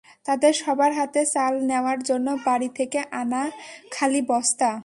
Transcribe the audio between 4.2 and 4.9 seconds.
বস্তা।